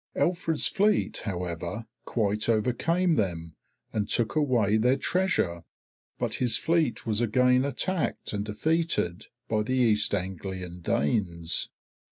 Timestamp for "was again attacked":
7.05-8.33